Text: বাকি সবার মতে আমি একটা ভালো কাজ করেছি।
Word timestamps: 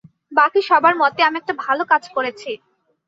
বাকি 0.31 0.61
সবার 0.69 0.93
মতে 1.01 1.19
আমি 1.23 1.37
একটা 1.39 1.53
ভালো 1.63 1.83
কাজ 1.91 2.03
করেছি। 2.15 2.51